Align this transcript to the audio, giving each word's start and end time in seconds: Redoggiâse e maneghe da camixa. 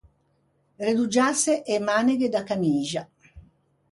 Redoggiâse 0.87 1.53
e 1.73 1.75
maneghe 1.87 2.27
da 2.33 2.41
camixa. 2.49 3.01